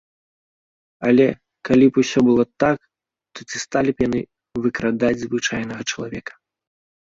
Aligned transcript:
Але 1.09 1.25
калі 1.67 1.85
б 1.97 2.03
усё 2.03 2.19
было 2.29 2.43
так, 2.63 2.77
то 3.33 3.39
ці 3.49 3.57
сталі 3.65 3.89
б 4.01 4.05
яны 4.07 4.21
выкрадаць 4.65 5.13
звычайнага 5.27 5.81
чалавека? 5.93 6.33